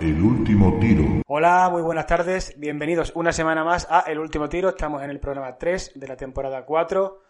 [0.00, 1.22] El último tiro.
[1.26, 2.54] Hola, muy buenas tardes.
[2.56, 4.68] Bienvenidos una semana más a El último tiro.
[4.68, 7.20] Estamos en el programa 3 de la temporada 4.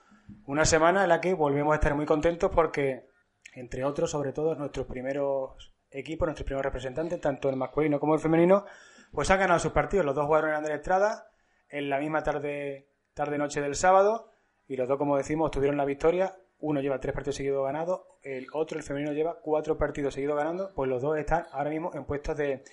[0.47, 3.07] Una semana en la que volvemos a estar muy contentos porque,
[3.55, 8.21] entre otros, sobre todo, nuestros primeros equipos, nuestros primeros representantes, tanto el masculino como el
[8.21, 8.67] femenino,
[9.13, 10.05] pues han ganado sus partidos.
[10.07, 11.31] Los dos jugaron en Andrés Estrada
[11.69, 14.33] en la misma tarde, tarde-noche del sábado
[14.67, 16.37] y los dos, como decimos, tuvieron la victoria.
[16.61, 20.73] Uno lleva tres partidos seguidos ganados, el otro, el femenino, lleva cuatro partidos seguidos ganando,
[20.75, 22.65] pues los dos están ahora mismo en puestos de,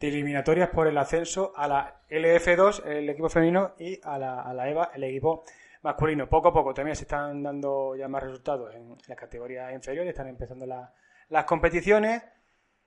[0.00, 4.54] de eliminatorias por el ascenso a la LF2, el equipo femenino, y a la, a
[4.54, 5.44] la EVA, el equipo
[5.82, 6.26] masculino.
[6.28, 10.28] Poco a poco también se están dando ya más resultados en las categorías inferiores, están
[10.28, 10.90] empezando la-
[11.28, 12.22] las competiciones.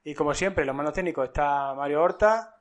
[0.04, 2.56] Y como siempre, en los mandos técnicos está Mario Horta,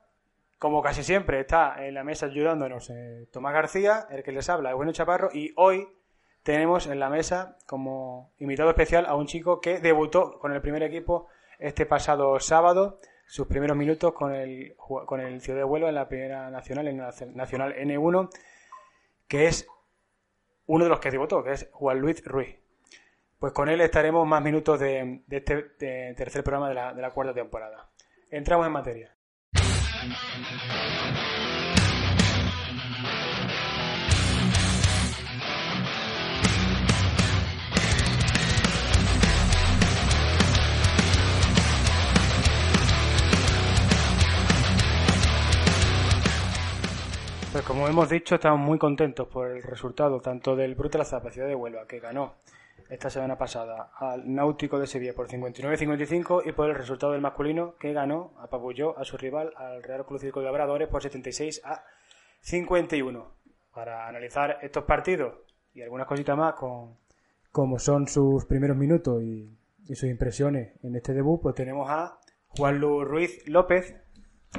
[0.61, 4.75] como casi siempre está en la mesa ayudándonos eh, Tomás García, el que les habla
[4.75, 5.87] Bueno Chaparro, y hoy
[6.43, 10.83] tenemos en la mesa como invitado especial a un chico que debutó con el primer
[10.83, 15.95] equipo este pasado sábado, sus primeros minutos con el, con el Ciudad de Huelva en
[15.95, 18.29] la primera nacional, en la nacional N1,
[19.27, 19.67] que es
[20.67, 22.55] uno de los que debutó, que es Juan Luis Ruiz.
[23.39, 27.33] Pues con él estaremos más minutos de, este tercer programa de la, de la cuarta
[27.33, 27.89] temporada.
[28.29, 29.15] Entramos en materia.
[47.51, 51.47] Pues como hemos dicho, estamos muy contentos por el resultado tanto del Brutal Zappa Ciudad
[51.47, 52.37] de Huelva, que ganó
[52.89, 57.75] esta semana pasada al Náutico de Sevilla por 59-55 y por el resultado del masculino,
[57.79, 61.83] que ganó, apabulló a su rival, al Real Club Cívico de Labradores, por 76 a
[62.41, 63.31] 51.
[63.73, 65.35] Para analizar estos partidos
[65.73, 66.97] y algunas cositas más, con,
[67.51, 69.49] como son sus primeros minutos y,
[69.87, 73.95] y sus impresiones en este debut, pues tenemos a Juan Luis Ruiz López.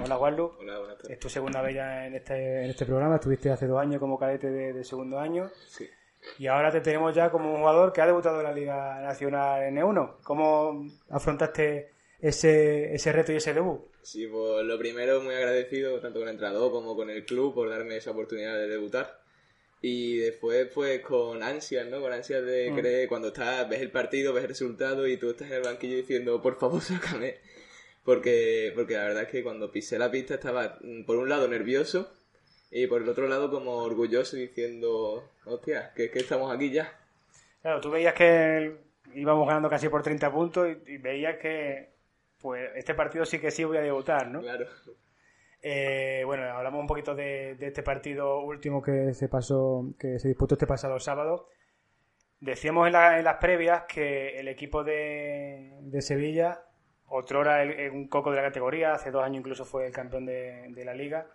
[0.02, 0.52] Hola, Juan Luis.
[0.58, 1.12] Hola, buenas tardes.
[1.12, 3.16] Es tu segunda vez ya en este, en este programa.
[3.16, 5.50] Estuviste hace dos años como cadete de, de segundo año.
[5.66, 5.86] Sí.
[6.38, 9.62] Y ahora te tenemos ya como un jugador que ha debutado en la Liga Nacional
[9.72, 10.16] N1.
[10.22, 11.90] ¿Cómo afrontaste
[12.20, 13.80] ese, ese reto y ese debut?
[14.02, 17.68] Sí, pues lo primero, muy agradecido tanto con el entrenador como con el club por
[17.70, 19.20] darme esa oportunidad de debutar.
[19.80, 22.00] Y después, pues con ansias, ¿no?
[22.00, 22.74] Con ansias de Mm.
[22.76, 25.96] querer, cuando estás, ves el partido, ves el resultado y tú estás en el banquillo
[25.96, 26.80] diciendo, por favor,
[27.20, 27.38] sácame.
[28.04, 31.48] Porque, porque la verdad es que cuando pisé la pista estaba, mm, por un lado,
[31.48, 32.12] nervioso
[32.72, 36.92] y por el otro lado, como orgulloso diciendo, hostia, que es que estamos aquí ya.
[37.60, 38.76] Claro, tú veías que
[39.14, 41.90] íbamos ganando casi por 30 puntos y, y veías que
[42.40, 44.40] pues este partido sí que sí voy a debutar, ¿no?
[44.40, 44.66] Claro.
[45.62, 50.26] Eh, bueno, hablamos un poquito de, de este partido último que se pasó, que se
[50.28, 51.48] disputó este pasado sábado.
[52.40, 56.64] Decíamos en, la- en las previas que el equipo de, de Sevilla,
[57.06, 60.26] otrora el, el- un coco de la categoría, hace dos años incluso fue el campeón
[60.26, 61.28] de, de la liga,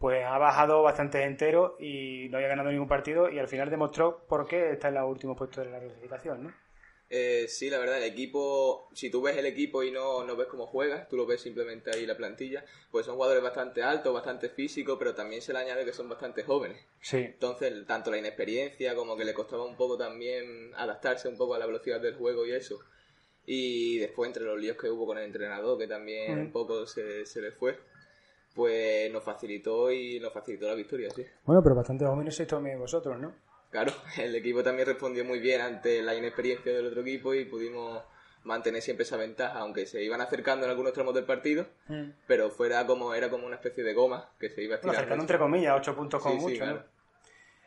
[0.00, 4.24] pues ha bajado bastante entero y no había ganado ningún partido y al final demostró
[4.26, 6.54] por qué está en los últimos puestos de la clasificación, ¿no?
[7.12, 10.46] Eh, sí, la verdad, el equipo, si tú ves el equipo y no, no ves
[10.46, 14.48] cómo juegas, tú lo ves simplemente ahí la plantilla, pues son jugadores bastante altos, bastante
[14.48, 16.80] físicos, pero también se le añade que son bastante jóvenes.
[17.02, 17.18] Sí.
[17.18, 21.58] Entonces, tanto la inexperiencia como que le costaba un poco también adaptarse un poco a
[21.58, 22.78] la velocidad del juego y eso.
[23.44, 26.40] Y después, entre los líos que hubo con el entrenador, que también Mm.
[26.42, 27.76] un poco se, se le fue,
[28.54, 31.24] pues nos facilitó y nos facilitó la victoria, sí.
[31.44, 33.32] Bueno, pero bastante jóvenes sois también vosotros, ¿no?
[33.70, 38.02] Claro, el equipo también respondió muy bien ante la inexperiencia del otro equipo y pudimos
[38.42, 41.66] mantener siempre esa ventaja, aunque se iban acercando en algunos tramos del partido,
[42.26, 44.98] pero fuera como era como una especie de goma que se iba Bueno, estirando.
[44.98, 46.82] acercando entre comillas, ocho puntos Sí, sí, mucho.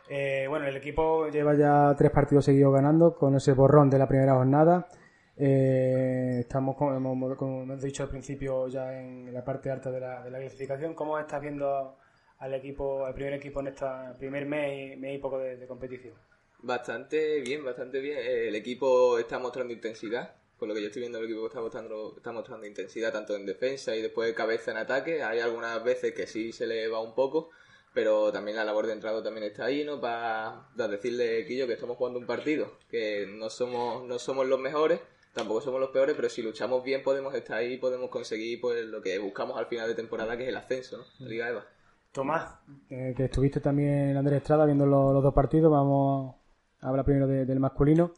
[0.09, 4.07] Eh, bueno, el equipo lleva ya tres partidos seguidos ganando con ese borrón de la
[4.07, 4.87] primera jornada.
[5.35, 9.99] Eh, estamos, como, como- como hemos dicho al principio, ya en la parte alta de
[9.99, 10.93] la, de la clasificación.
[10.93, 11.97] ¿Cómo estás viendo
[12.39, 13.85] al equipo, al primer equipo en este
[14.19, 16.13] primer mes y, mes y poco de, competición?
[16.59, 18.17] Bastante bien, bastante bien.
[18.19, 22.13] El equipo está mostrando intensidad, por lo que yo estoy viendo el equipo está mostrando,
[22.15, 25.23] está mostrando intensidad tanto en defensa y después de cabeza en ataque.
[25.23, 27.49] Hay algunas veces que sí se le va un poco,
[27.93, 29.99] pero también la labor de entrado también está ahí, ¿no?
[29.99, 34.99] Para, decirle, Quillo, que estamos jugando un partido, que no somos, no somos los mejores,
[35.33, 38.85] tampoco somos los peores, pero si luchamos bien podemos estar ahí y podemos conseguir pues
[38.85, 41.27] lo que buscamos al final de temporada, que es el ascenso, ¿no?
[41.27, 41.65] Liga EVA.
[42.11, 42.59] Tomás,
[42.89, 46.35] eh, que estuviste también en Andrés Estrada viendo los, dos partidos, vamos
[46.81, 48.13] a hablar primero del masculino.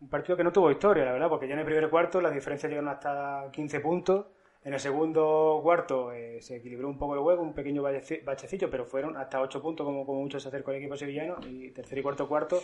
[0.00, 2.32] Un partido que no tuvo historia, la verdad, porque ya en el primer cuarto las
[2.32, 4.26] diferencias llegaron hasta 15 puntos.
[4.62, 8.84] En el segundo cuarto eh, se equilibró un poco el juego, un pequeño bachecillo, pero
[8.84, 11.36] fueron hasta 8 puntos, como, como mucho se acercó el equipo sevillano.
[11.48, 12.60] Y tercer y cuarto cuarto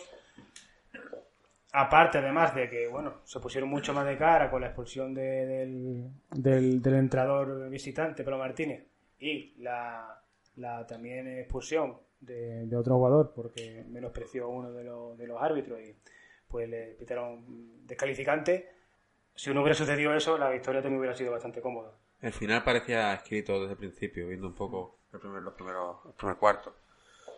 [1.75, 6.07] Aparte, además de que, bueno, se pusieron mucho más de cara con la expulsión del,
[6.29, 8.85] del, entrador visitante, Pedro Martínez,
[9.19, 10.21] y la,
[10.57, 15.95] la también expulsión de, otro jugador porque menospreció a uno de los, árbitros y
[16.47, 17.43] pues le pitaron
[17.87, 18.69] descalificante.
[19.33, 21.91] Si no hubiera sucedido eso, la victoria también hubiera sido bastante cómoda.
[22.21, 25.21] El final parecía escrito desde el principio, viendo un poco los
[25.55, 26.75] primeros, el primer cuarto.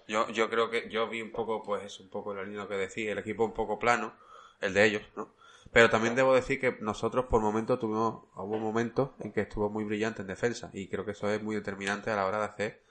[0.07, 2.75] Yo, yo creo que yo vi un poco, pues es un poco la línea que
[2.75, 4.13] decía, el equipo un poco plano,
[4.61, 5.33] el de ellos, ¿no?
[5.71, 9.83] Pero también debo decir que nosotros por momentos tuvimos, hubo momentos en que estuvo muy
[9.83, 12.85] brillante en defensa y creo que eso es muy determinante a la hora de hacer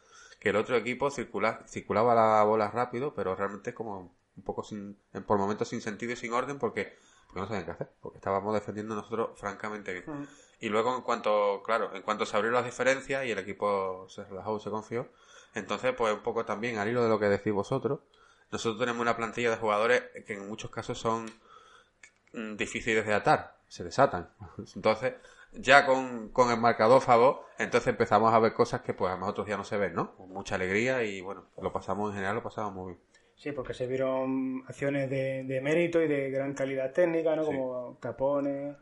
[0.44, 4.98] que el otro equipo circula, circulaba la bola rápido, pero realmente como un poco sin,
[5.26, 6.98] por momentos sin sentido y sin orden porque,
[7.34, 10.28] no sabían qué hacer, porque estábamos defendiendo nosotros francamente bien.
[10.60, 14.24] Y luego en cuanto, claro, en cuanto se abrieron las diferencias y el equipo se
[14.24, 15.08] relajó, se confió,
[15.54, 18.00] entonces pues un poco también al hilo de lo que decís vosotros,
[18.50, 21.26] nosotros tenemos una plantilla de jugadores que en muchos casos son
[22.34, 24.28] Mm, difíciles de atar, se desatan.
[24.74, 25.14] Entonces,
[25.52, 29.46] ya con, con el marcador favor, entonces empezamos a ver cosas que pues a nosotros
[29.46, 30.16] ya no se ven, ¿no?
[30.16, 33.00] Con mucha alegría y bueno, lo pasamos en general, lo pasamos muy bien.
[33.36, 37.44] Sí, porque se vieron acciones de, de mérito y de gran calidad técnica, ¿no?
[37.44, 38.76] Como Capone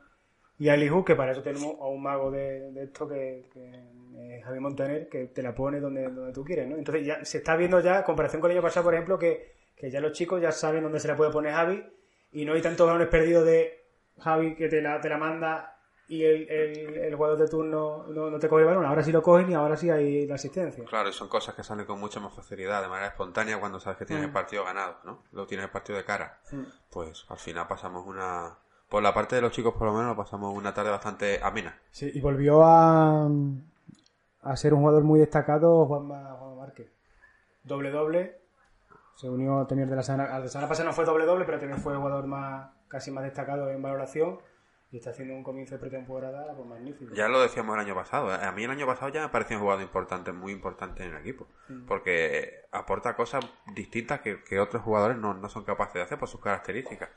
[0.62, 4.44] y Alihu, que para eso tenemos a un mago de, de esto que, que es
[4.44, 6.76] Javi Montaner, que te la pone donde, donde tú quieres, ¿no?
[6.76, 9.56] Entonces ya se está viendo ya, en comparación con el año pasado, por ejemplo, que,
[9.74, 11.84] que ya los chicos ya saben dónde se le puede poner Javi
[12.30, 13.84] y no hay tantos balones perdidos de
[14.20, 18.48] Javi que te la, te la manda y el, el, jugador de turno no, te
[18.48, 18.84] coge el balón.
[18.84, 20.84] Ahora sí lo cogen y ahora sí hay la asistencia.
[20.84, 23.98] Claro, y son cosas que salen con mucha más facilidad, de manera espontánea, cuando sabes
[23.98, 24.34] que tienes el mm.
[24.34, 25.24] partido ganado, ¿no?
[25.32, 26.38] Lo tienes el partido de cara.
[26.52, 26.62] Mm.
[26.88, 28.58] Pues al final pasamos una.
[28.92, 31.74] Por la parte de los chicos, por lo menos, pasamos una tarde bastante amena.
[31.90, 33.26] Sí, y volvió a,
[34.42, 36.92] a ser un jugador muy destacado Juanma, Juan Márquez.
[37.64, 38.36] Doble doble,
[39.14, 41.58] se unió a tener de la semana, la semana pasada no fue doble doble, pero
[41.58, 44.40] también fue el jugador más casi más destacado en valoración
[44.90, 47.14] y está haciendo un comienzo de pretemporada pues magnífico.
[47.14, 48.38] Ya lo decíamos el año pasado, ¿eh?
[48.42, 51.20] a mí el año pasado ya me pareció un jugador importante, muy importante en el
[51.22, 51.46] equipo,
[51.88, 53.42] porque aporta cosas
[53.74, 57.08] distintas que, que otros jugadores no, no, son capaces de hacer por sus características.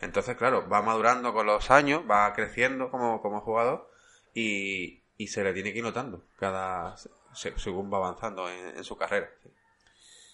[0.00, 3.90] Entonces, claro, va madurando con los años, va creciendo como, como jugador
[4.34, 6.96] y, y se le tiene que ir notando cada
[7.34, 9.28] según va avanzando en, su carrera.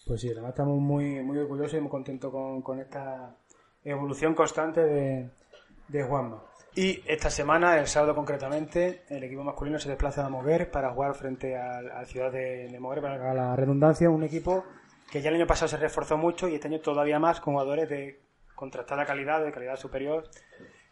[0.06, 2.32] Pues sí, además estamos muy, muy orgullosos y muy contentos
[2.62, 3.36] con, esta
[3.84, 5.30] evolución constante de,
[5.88, 6.42] de Juanma.
[6.74, 11.14] Y esta semana, el sábado concretamente, el equipo masculino se desplaza a Moguer para jugar
[11.14, 14.64] frente al, la ciudad de, de, Moguer, para la redundancia, un equipo
[15.10, 17.88] que ya el año pasado se reforzó mucho y este año todavía más con jugadores
[17.88, 18.25] de
[18.56, 20.24] contrastada calidad, de calidad superior,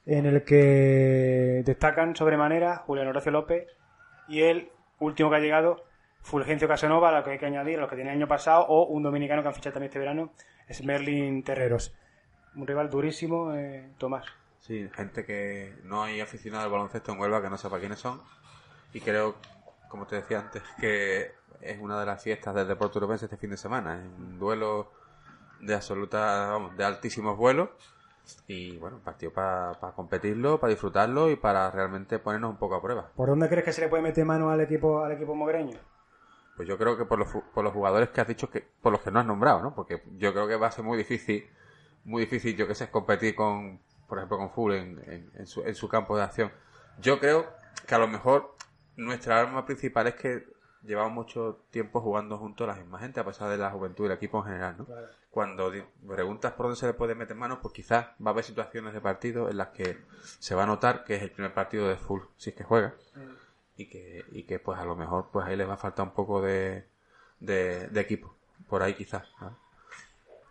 [0.06, 3.66] en el que destacan sobremanera Julián Horacio López
[4.28, 4.70] y el
[5.00, 5.84] último que ha llegado,
[6.20, 9.02] Fulgencio Casanova, lo que hay que añadir, lo que tiene el año pasado, o un
[9.02, 10.32] dominicano que han fichado también este verano,
[10.68, 11.94] es Merlin Terreros.
[12.54, 14.26] Un rival durísimo, eh, Tomás.
[14.60, 18.22] Sí, gente que no hay aficionado al baloncesto en Huelva que no sepa quiénes son.
[18.94, 19.36] Y creo,
[19.88, 23.50] como te decía antes, que es una de las fiestas del deporte europeo este fin
[23.50, 23.98] de semana.
[23.98, 24.90] Es un duelo
[25.66, 27.68] de absoluta, vamos, de altísimos vuelos.
[28.46, 33.10] Y bueno, partido para competirlo, para disfrutarlo y para realmente ponernos un poco a prueba.
[33.14, 35.78] ¿Por dónde crees que se le puede meter mano al equipo, al equipo mogreño?
[36.56, 39.02] Pues yo creo que por los, por los jugadores que has dicho, que por los
[39.02, 39.74] que no has nombrado, ¿no?
[39.74, 41.50] Porque yo creo que va a ser muy difícil,
[42.04, 45.74] muy difícil, yo que sé, competir con, por ejemplo, con Full en, en, su, en
[45.74, 46.52] su campo de acción.
[47.00, 47.46] Yo creo
[47.86, 48.54] que a lo mejor
[48.96, 50.46] nuestra arma principal es que
[50.84, 54.38] llevamos mucho tiempo jugando juntos la misma gente, a pesar de la juventud del equipo
[54.38, 54.86] en general, ¿no?
[55.30, 55.72] Cuando
[56.06, 59.00] preguntas por dónde se le puede meter manos, pues quizás va a haber situaciones de
[59.00, 59.98] partido en las que
[60.38, 62.94] se va a notar que es el primer partido de full, si es que juega.
[63.14, 63.44] Mm
[63.76, 66.12] y que, y que pues a lo mejor pues ahí les va a faltar un
[66.12, 66.86] poco de,
[67.40, 68.34] de, equipo,
[68.68, 69.26] por ahí quizás.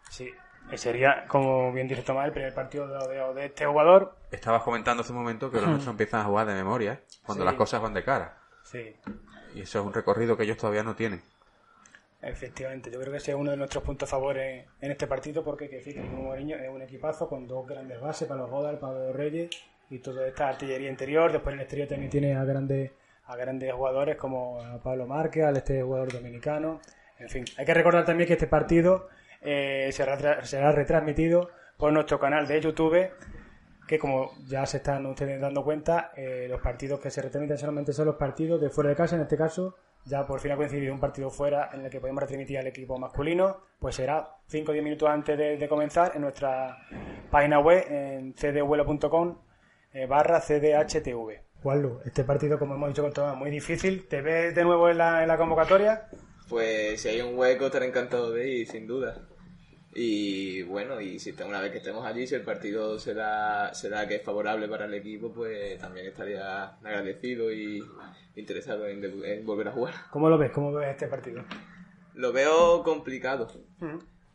[0.09, 0.31] Sí,
[0.75, 4.15] sería, como bien dice Tomás, el primer partido de, de este jugador.
[4.31, 7.55] Estabas comentando hace un momento que los nuestros empiezan a jugar de memoria, cuando las
[7.55, 8.37] cosas van de cara.
[8.73, 8.95] Sí.
[9.55, 11.21] Y eso es un recorrido que ellos todavía no tienen.
[12.21, 15.43] Efectivamente, yo creo que ese es uno de nuestros puntos a favor en, este partido
[15.43, 19.49] porque que, es un equipazo con dos grandes bases para los Godal, para los Reyes
[19.89, 21.31] y toda esta artillería interior.
[21.31, 22.91] Después en el exterior también tiene a grandes,
[23.25, 26.81] a grandes jugadores como a Pablo Márquez, al este jugador dominicano.
[27.19, 29.09] En fin, hay que recordar también que este partido
[29.41, 33.11] eh, será, será retransmitido por nuestro canal de YouTube
[33.87, 37.93] que como ya se están ustedes dando cuenta, eh, los partidos que se retransmiten solamente
[37.93, 39.75] son los partidos de fuera de casa, en este caso,
[40.05, 42.97] ya por fin ha coincidido un partido fuera en el que podemos retransmitir al equipo
[42.97, 46.77] masculino, pues será 5 o 10 minutos antes de, de comenzar en nuestra
[47.29, 49.37] página web en cdvuelo.com
[49.93, 51.41] eh, barra cdhtv.
[51.61, 54.07] Juanlu, este partido, como hemos dicho con Tomás, muy difícil.
[54.07, 56.09] ¿Te ves de nuevo en la, en la convocatoria?
[56.49, 59.27] Pues si hay un hueco estaré encantado de ir, sin duda.
[59.95, 64.15] Y bueno, y si una vez que estemos allí, si el partido será, será que
[64.15, 67.83] es favorable para el equipo, pues también estaría agradecido y
[68.35, 69.93] interesado en, en volver a jugar.
[70.11, 70.51] ¿Cómo lo ves?
[70.51, 71.43] ¿Cómo ves este partido?
[72.15, 73.47] Lo veo complicado.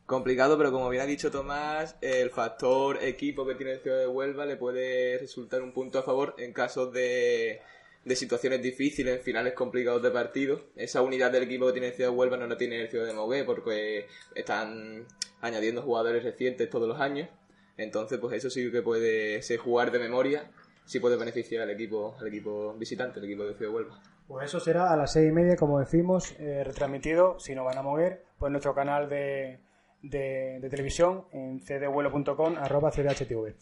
[0.06, 4.08] Complicado, pero como bien ha dicho Tomás, el factor equipo que tiene el Ciudad de
[4.08, 7.60] Huelva le puede resultar un punto a favor en casos de,
[8.04, 10.62] de situaciones difíciles, finales complicados de partido.
[10.76, 13.06] Esa unidad del equipo que tiene el Ciudad de Huelva no la tiene el Ciudad
[13.06, 15.06] de Mogué porque están
[15.40, 17.28] añadiendo jugadores recientes todos los años.
[17.76, 20.50] Entonces, pues eso sí que puede ser jugar de memoria,
[20.84, 24.02] sí puede beneficiar al equipo, al equipo visitante, al equipo de Ciudad de Huelva.
[24.26, 27.78] Pues eso será a las seis y media, como decimos, eh, retransmitido, si no van
[27.78, 29.60] a mover, pues nuestro canal de,
[30.02, 33.54] de, televisión en cdvuelo.com, arroba cdhtv.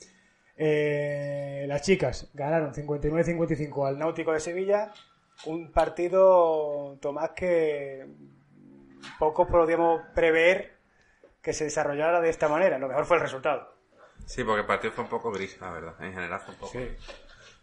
[0.57, 4.93] Eh, las chicas ganaron 59-55 al Náutico de Sevilla,
[5.45, 8.07] un partido, Tomás, que
[9.19, 10.77] pocos podíamos prever
[11.43, 12.79] que se desarrollara de esta manera.
[12.79, 13.75] Lo mejor fue el resultado.
[14.25, 15.95] Sí, porque el partido fue un poco gris, la verdad.
[16.03, 16.89] En general fue un poco Sí.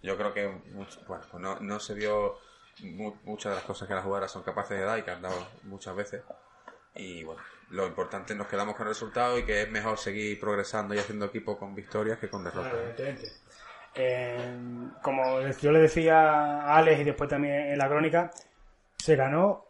[0.04, 2.38] Yo creo que bueno, pues no, no se vio
[2.84, 5.22] mu- muchas de las cosas que las jugadoras son capaces de dar y que han
[5.22, 6.22] dado muchas veces.
[6.96, 7.42] Y bueno,
[7.74, 11.26] lo importante nos quedamos con el resultado y que es mejor seguir progresando y haciendo
[11.26, 12.72] equipo con victorias que con derrotas.
[12.74, 13.32] evidentemente.
[13.96, 18.32] Eh, como yo le decía a Alex y después también en la crónica,
[18.98, 19.66] se ganó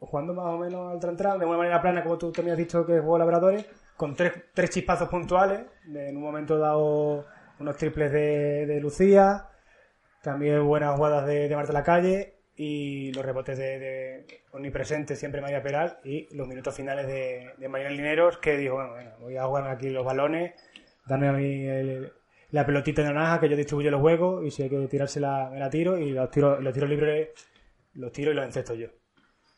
[0.00, 2.84] jugando más o menos al tran de una manera plana, como tú también has dicho
[2.84, 3.64] que jugó Labradores,
[3.96, 7.24] con tres, tres chispazos puntuales, en un momento dado
[7.60, 9.48] unos triples de, de Lucía,
[10.22, 15.62] también buenas jugadas de, de Marta Lacalle y los rebotes de, de omnipresente siempre María
[15.62, 19.70] Peral y los minutos finales de, de Lineros que dijo, bueno, venga, voy a jugarme
[19.70, 20.54] aquí los balones,
[21.06, 22.12] darme a mí el-
[22.50, 25.58] la pelotita de naranja que yo distribuyo los juegos y si hay que tirársela me
[25.58, 27.30] la tiro y los tiros, los tiros libres
[27.94, 28.88] los tiro y los encesto yo.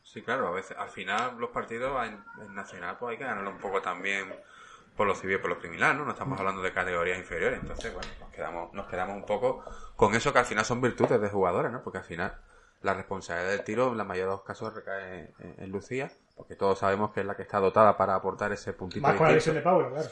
[0.03, 3.59] Sí, claro, a veces, al final los partidos en, Nacional pues hay que ganarlo un
[3.59, 4.33] poco también
[4.97, 6.05] por lo civil por lo criminal, ¿no?
[6.05, 9.63] No estamos hablando de categorías inferiores, entonces, bueno, nos quedamos, nos quedamos un poco
[9.97, 11.83] con eso que al final son virtudes de jugadores, ¿no?
[11.83, 12.35] Porque al final
[12.83, 16.55] la responsabilidad del tiro en la mayoría de los casos recae en, en Lucía, porque
[16.57, 19.33] todos sabemos que es la que está dotada para aportar ese puntito Más con la
[19.35, 20.09] lesión de Pablo, claro.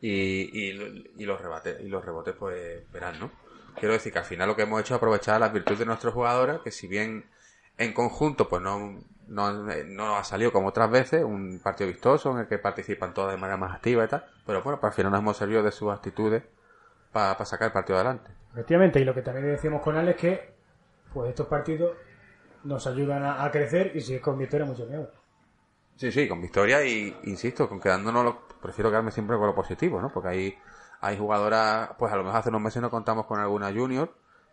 [0.00, 3.30] y, y, y los rebates y los rebotes pues verán no
[3.78, 6.14] quiero decir que al final lo que hemos hecho es aprovechar las virtudes de nuestros
[6.14, 7.24] jugadores que si bien
[7.78, 12.38] en conjunto pues no no, no ha salido como otras veces un partido vistoso en
[12.40, 15.12] el que participan todas de manera más activa y tal pero bueno pues al final
[15.12, 16.42] nos hemos servido de sus actitudes
[17.12, 18.30] para sacar el partido adelante.
[18.52, 20.53] Efectivamente, y lo que también decíamos con Alex es que
[21.14, 21.96] pues estos partidos
[22.64, 25.12] nos ayudan a, a crecer y si es con victoria mucho mejor.
[25.96, 30.00] Sí, sí, con victoria y, insisto, con quedándonos, lo- prefiero quedarme siempre con lo positivo,
[30.00, 30.10] ¿no?
[30.12, 30.54] Porque hay,
[31.00, 34.12] hay jugadoras, pues a lo mejor hace unos meses no contamos con alguna junior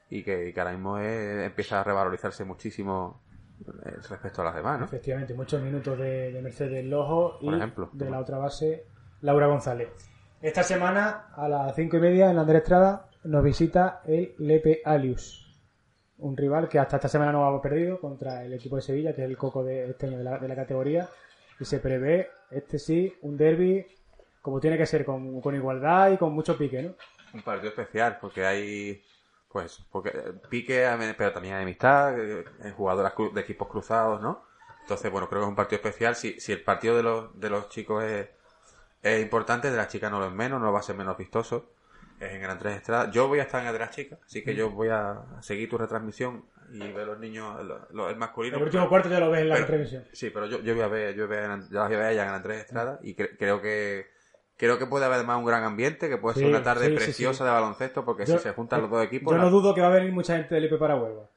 [0.09, 3.21] y que, y que ahora mismo es- empieza a revalorizarse muchísimo
[3.85, 4.85] eh, respecto a las demás, ¿no?
[4.85, 7.89] Efectivamente, muchos minutos de, de Mercedes Lojo y Por ejemplo.
[7.93, 8.85] de la otra base,
[9.21, 9.89] Laura González.
[10.41, 14.81] Esta semana, a las cinco y media, en la Andrés Estrada, nos visita el Lepe
[14.83, 15.50] Alius.
[16.21, 19.23] Un rival que hasta esta semana no ha perdido contra el equipo de Sevilla, que
[19.23, 21.09] es el coco de este año de la, categoría.
[21.59, 23.85] Y se prevé, este sí, un derby
[24.41, 26.95] como tiene que ser, con, con igualdad y con mucho pique, ¿no?
[27.33, 29.03] Un partido especial, porque hay,
[29.51, 30.87] pues, porque eh, pique,
[31.17, 34.43] pero también hay amistad, eh, en jugadoras de equipos cruzados, ¿no?
[34.81, 36.15] Entonces, bueno, creo que es un partido especial.
[36.15, 38.29] Si, si el partido de los, de los chicos es,
[39.03, 41.69] es importante, de las chicas no lo es menos, no va a ser menos vistoso.
[42.21, 43.09] Es en Gran Tres Estrada.
[43.11, 45.67] Yo voy a estar en el de las chicas, así que yo voy a seguir
[45.69, 48.57] tu retransmisión y ver los niños, lo- lo- el masculino.
[48.57, 50.03] El último cuarto ya lo ves en la Pero- televisión.
[50.13, 51.99] Sí, pero yo, yo voy a ver, yo voy a ver, ya las voy a
[51.99, 54.05] ver allá en Gran Tres Estrada y cre- creo que
[54.55, 56.93] creo que puede haber además un gran ambiente, que puede ser Sí, una tarde sí,
[56.95, 57.43] preciosa sí.
[57.45, 59.81] de baloncesto, porque Yo- si se juntan los dos equipos, Yo la- no dudo que
[59.81, 61.27] va a venir mucha gente del EPE para Huelva.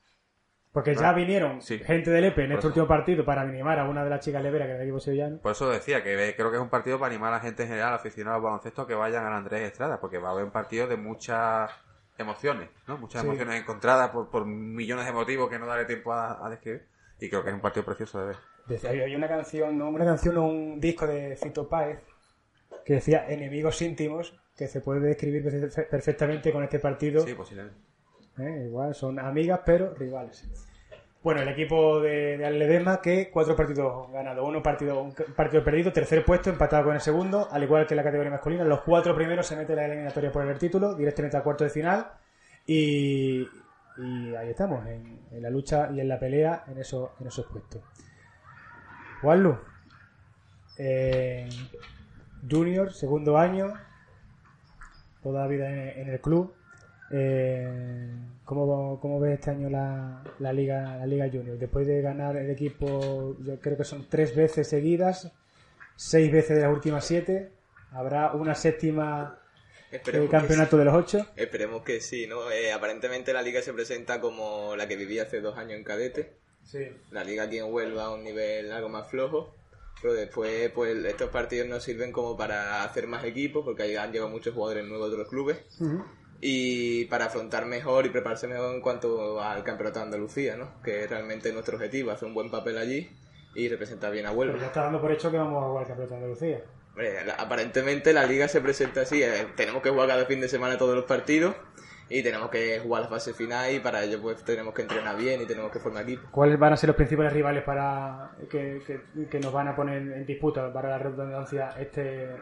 [0.74, 1.78] Porque ya Ah, vinieron sí.
[1.78, 2.66] gente del EPE en Por este eso.
[2.68, 5.38] último partido para animar a una de las chicas leveras que es del equipo sevillano.
[5.38, 7.68] Por eso decía que creo que es un partido para animar a la gente en
[7.68, 10.50] general, aficionados al baloncesto, a que vayan a Andrés Estrada, porque va a haber un
[10.50, 11.70] partido de muchas
[12.18, 12.98] emociones, ¿no?
[12.98, 13.28] Muchas Sí.
[13.28, 16.84] emociones encontradas por, por millones de motivos que no daré tiempo a, a describir.
[17.20, 18.36] Y creo que es un partido precioso de ver.
[18.66, 19.88] Decía, hay una canción, ¿no?
[19.90, 22.00] una canción un disco de Fito Páez
[22.84, 27.20] que decía enemigos íntimos que se puede describir perfe- perfectamente con este partido.
[27.24, 27.78] Sí, posiblemente.
[28.38, 28.64] ¿Eh?
[28.66, 30.46] Igual son amigas, pero rivales.
[31.24, 36.22] Bueno, el equipo de, de que cuatro partidos ganados, uno partido, un partido perdido, tercer
[36.22, 38.62] puesto, empatado con el segundo, al igual que la categoría masculina.
[38.62, 41.70] Los cuatro primeros se meten en la eliminatoria por el título, directamente a cuarto de
[41.70, 42.08] final.
[42.66, 43.48] Y,
[44.38, 47.80] ahí estamos, en, la lucha y en la pelea en, esos en esos puestos.
[49.22, 49.56] Juanlu,
[50.76, 51.48] eh,
[52.50, 53.72] Junior, segundo año,
[55.22, 56.54] toda la vida en el club.
[57.16, 58.10] Eh,
[58.44, 61.56] ¿cómo, cómo ves este año la, la liga la liga junior?
[61.58, 65.30] Después de ganar el equipo, yo creo que son tres veces seguidas,
[65.94, 67.50] seis veces de las últimas siete,
[67.92, 69.38] habrá una séptima
[69.92, 71.26] Esperemos eh, que campeonato de los ocho.
[71.36, 72.50] Esperemos que sí, ¿no?
[72.50, 76.32] Eh, aparentemente la liga se presenta como la que vivía hace dos años en cadete.
[76.64, 76.88] Sí.
[77.12, 79.54] La liga aquí en Huelva a un nivel algo más flojo.
[80.02, 84.28] Pero después, pues estos partidos nos sirven como para hacer más equipos, porque han llegado
[84.28, 85.58] muchos jugadores nuevos de otros clubes.
[86.40, 90.80] Y para afrontar mejor y prepararse mejor en cuanto al campeonato de Andalucía, ¿no?
[90.82, 93.10] Que es realmente nuestro objetivo, hacer un buen papel allí
[93.54, 94.66] y representar bien a Pero ya Huelva.
[94.66, 96.60] está dando por hecho que vamos a jugar el campeonato de Andalucía.
[96.90, 100.48] Hombre, la- aparentemente la liga se presenta así, eh, tenemos que jugar cada fin de
[100.48, 101.54] semana todos los partidos
[102.08, 105.40] y tenemos que jugar la fase final y para ello pues tenemos que entrenar bien
[105.40, 106.28] y tenemos que formar equipo.
[106.30, 109.96] ¿Cuáles van a ser los principales rivales para que, que- que nos van a poner
[110.02, 112.36] en disputa para la redundancia este eh,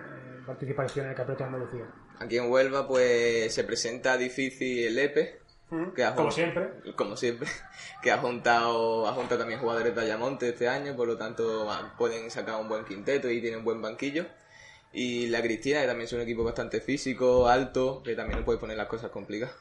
[0.45, 1.85] participación en el campeonato de Andalucía?
[2.23, 5.41] Aquí en Huelva pues se presenta difícil el EPE,
[5.95, 6.71] que ha Como siempre.
[6.97, 7.49] como siempre,
[8.03, 11.95] que ha juntado, ha juntado también jugadores de Ayamonte este año, por lo tanto ah,
[11.99, 14.27] pueden sacar un buen quinteto y tienen un buen banquillo.
[14.93, 18.77] Y la Cristina, que también es un equipo bastante físico, alto, que también puede poner
[18.77, 19.55] las cosas complicadas.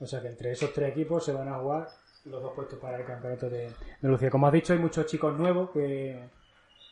[0.00, 1.88] O sea que entre esos tres equipos se van a jugar
[2.24, 4.30] los dos puestos para el campeonato de Andalucía.
[4.30, 6.30] Como has dicho, hay muchos chicos nuevos que,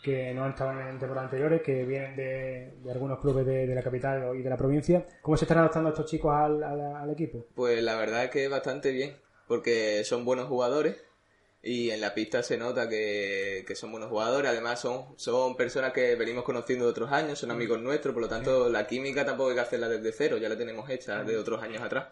[0.07, 3.75] que no han estado en temporadas anteriores, que vienen de, de algunos clubes de, de
[3.75, 5.05] la capital y de la provincia.
[5.21, 7.45] ¿Cómo se están adaptando estos chicos al, al- al equipo?
[7.55, 9.17] Pues la verdad es que bastante bien,
[9.49, 10.97] porque son buenos jugadores
[11.63, 14.49] y en la pista se nota que, que son buenos jugadores.
[14.51, 18.28] Además son, son personas que venimos conociendo de otros años, son amigos nuestros, por lo
[18.28, 21.61] tanto la química tampoco hay que hacerla desde cero, ya la tenemos hecha de otros
[21.63, 22.07] años atrás.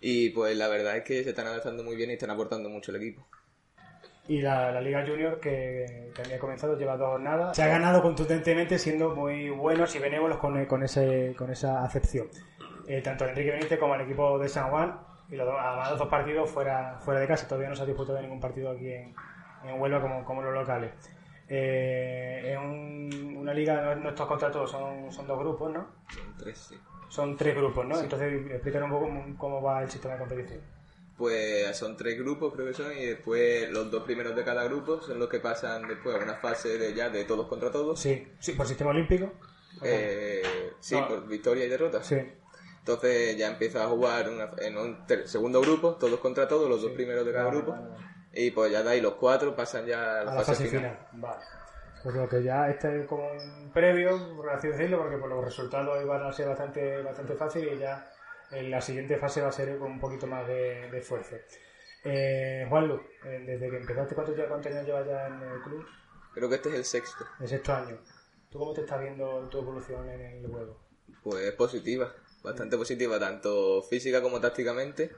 [0.00, 2.90] Y pues la verdad es que se están adaptando muy bien y están aportando mucho
[2.90, 3.26] al equipo.
[4.30, 7.56] Y la, la Liga Junior, que también ha comenzado, lleva dos jornadas.
[7.56, 12.28] Se ha ganado contundentemente siendo muy buenos y benévolos con, con, ese, con esa acepción.
[12.86, 15.90] Eh, tanto el Enrique Benítez como el equipo de San Juan, y los dos, además
[15.90, 17.48] los dos partidos fuera, fuera de casa.
[17.48, 19.14] Todavía no se ha disputado ningún partido aquí en,
[19.64, 20.92] en Huelva como, como los locales.
[21.48, 25.72] Eh, es un- una liga, no, no es todos contra todos, son, son dos grupos,
[25.72, 25.86] ¿no?
[26.08, 26.78] Son tres, sí.
[27.08, 27.98] Son tres grupos, ¿no?
[27.98, 30.60] Entonces, explícanos un poco cómo, cómo va el sistema de competición.
[31.20, 35.02] Pues son tres grupos creo que son y después los dos primeros de cada grupo
[35.02, 38.00] son los que pasan después a una fase de ya de todos contra todos.
[38.00, 39.30] Sí, sí, por sistema olímpico.
[39.82, 41.06] Eh, sí, No.
[41.08, 42.02] por victoria y derrota.
[42.02, 42.16] Sí.
[42.78, 46.92] Entonces ya empieza a jugar una- en un segundo grupo, todos contra todos, los dos
[46.92, 47.72] primeros de cada Vale, grupo.
[47.72, 48.04] vale, vale.
[48.32, 51.06] Y pues ya de ahí los cuatro pasan ya a la, a la fase final.
[51.12, 51.42] Vale.
[52.02, 55.44] Pues lo que ya este es como un previo, por así decirlo, porque por los
[55.44, 58.10] resultados van a ser bastante, bastante fáciles y ya
[58.50, 61.36] la siguiente fase va a ser con un poquito más de, de esfuerzo.
[62.04, 65.86] Eh, Juanlu, eh, desde que empezaste, ¿cuántos, cuántos años llevas ya en el club?
[66.34, 67.24] Creo que este es el sexto.
[67.40, 67.98] El sexto año.
[68.50, 70.80] ¿Tú cómo te estás viendo tu evolución en el juego?
[71.22, 75.10] Pues es positiva, bastante positiva, tanto física como tácticamente.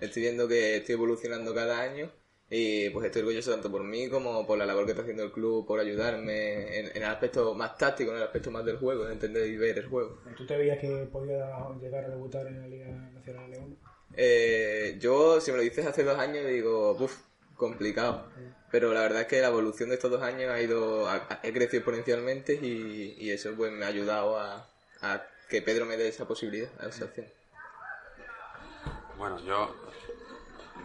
[0.00, 2.12] Estoy viendo que estoy evolucionando cada año
[2.48, 5.32] y pues estoy orgulloso tanto por mí como por la labor que está haciendo el
[5.32, 9.06] club, por ayudarme en, en el aspecto más táctico, en el aspecto más del juego,
[9.06, 10.18] en entender y ver el juego.
[10.36, 11.48] ¿Tú te veías que podías
[11.80, 13.76] llegar a debutar en la Liga Nacional de León?
[14.14, 17.18] Eh, yo, si me lo dices hace dos años, digo, uff,
[17.56, 18.28] complicado.
[18.70, 21.40] Pero la verdad es que la evolución de estos dos años ha ido, ha- ha-
[21.42, 24.68] he crecido exponencialmente y, y eso pues me ha ayudado a,
[25.02, 27.26] a que Pedro me dé esa posibilidad, a esa opción.
[29.16, 29.74] Bueno, yo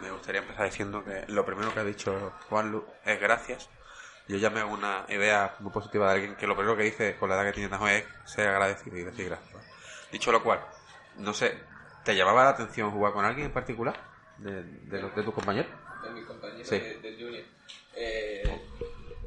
[0.02, 3.70] me gustaría empezar diciendo que lo primero que ha dicho Juanlu es gracias.
[4.28, 7.16] Yo ya me hago una idea muy positiva de alguien que lo primero que dice
[7.18, 9.64] con la edad que tiene Tajo es ser agradecido y decir gracias.
[10.12, 10.60] Dicho lo cual,
[11.18, 11.54] no sé,
[12.04, 13.96] ¿te llamaba la atención jugar con alguien en particular?
[14.38, 15.70] ¿De, de, de tus compañeros?
[16.04, 16.80] de mis compañeros Sí.
[16.80, 17.44] de- del Junior.
[17.96, 18.62] Eh,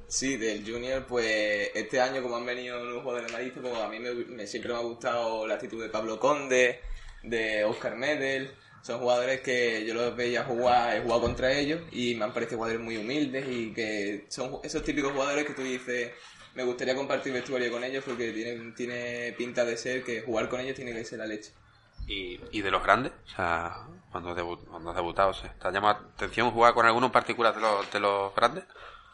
[0.09, 3.89] sí, del Junior, pues este año como han venido nuevos jugadores de Madrid, pues a
[3.89, 6.81] mí me, me- siempre me ha gustado la actitud de Pablo Conde,
[7.23, 8.55] de Oscar Medel.
[8.85, 12.59] Son jugadores que yo los veía jugar, he jugado contra ellos y me han parecido
[12.59, 16.13] jugadores muy humildes y que son esos típicos jugadores que tú dices,
[16.55, 20.61] me gustaría compartir vestuario con ellos porque tienen, tiene pinta de ser que jugar con
[20.61, 21.55] ellos tiene que ser la leche.
[22.07, 23.13] ¿Y, y de los grandes?
[23.25, 27.13] O sea, cuando, has debutado, ¿se ¿te ha llamado la atención jugar con alguno en
[27.13, 28.65] particular de los, de los grandes?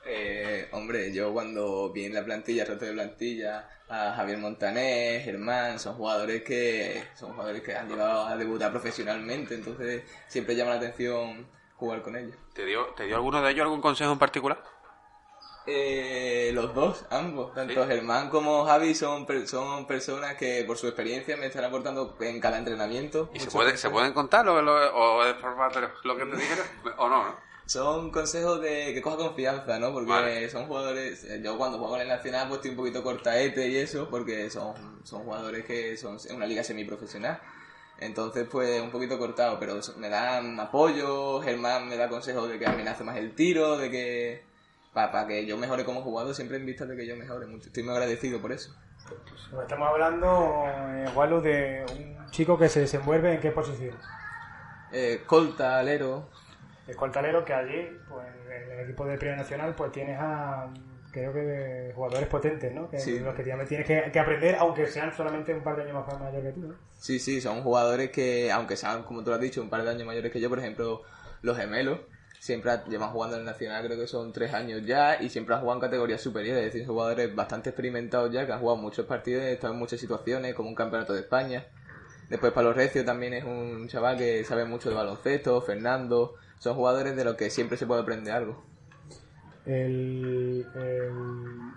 [0.05, 5.21] Eh, hombre, yo cuando vi en la plantilla, el resto de plantilla, a Javier Montaner,
[5.23, 10.71] Germán, son jugadores que son jugadores que han llegado a debutar profesionalmente, entonces siempre llama
[10.73, 12.37] la atención jugar con ellos.
[12.55, 14.63] ¿Te dio, ¿Te dio alguno de ellos algún consejo en particular?
[15.67, 21.37] Eh, los dos, ambos, tanto Germán como Javi son, son personas que por su experiencia
[21.37, 23.31] me están aportando en cada entrenamiento.
[23.35, 25.37] ¿Y se, puede, se pueden contar lo, lo- o es
[26.05, 26.67] lo que te dijeron?
[26.99, 27.25] ¿O no?
[27.25, 27.50] no?
[27.71, 29.93] Son consejos de que coja confianza, ¿no?
[29.93, 30.51] Porque Vale.
[30.51, 31.23] son jugadores.
[31.23, 34.51] eh, Yo cuando juego en el Nacional, pues estoy un poquito cortaete y eso, porque
[34.51, 37.39] son, son jugadores que son en una liga semiprofesional.
[38.01, 41.41] Entonces, pues un poquito cortado, pero so- me dan apoyo.
[41.43, 44.43] Germán me da consejos de que amenace más el tiro, de que.
[44.93, 47.69] Para que yo mejore como jugador, siempre en vista de que yo mejore mucho.
[47.69, 48.75] Estoy muy agradecido por eso.
[49.53, 53.97] Pues estamos hablando, eh, Walu, de un chico que se desenvuelve en qué posición.
[54.91, 56.29] Eh, Colta, alero.
[56.91, 60.73] Escoltalero que allí, pues en el equipo de Primera Nacional, pues tienes a,
[61.13, 62.89] creo que jugadores potentes, ¿no?
[62.91, 63.19] Que Sí.
[63.19, 66.43] los que tienes que, que aprender, aunque sean solamente un par de años más mayor
[66.43, 66.75] que tú, ¿no?
[66.99, 69.91] Sí, sí, son jugadores que, aunque sean, como tú lo has dicho, un par de
[69.91, 71.03] años mayores que yo, por ejemplo,
[71.43, 72.01] los gemelos,
[72.39, 75.61] siempre llevan jugando en el Nacional, creo que son tres años ya, y siempre han
[75.61, 79.43] jugado en categorías superiores, es decir, jugadores bastante experimentados ya, que han jugado muchos partidos,
[79.43, 81.67] han estado en muchas situaciones, como un campeonato de España.
[82.31, 87.17] Después, Pablo Recio también es un chaval que sabe mucho de baloncesto, Fernando, son jugadores
[87.17, 88.63] de los que siempre se puede aprender algo.
[89.67, 91.11] El, el,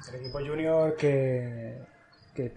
[0.09, 1.77] el equipo junior que,
[2.35, 2.53] que